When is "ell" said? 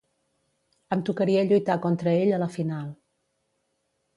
2.23-2.35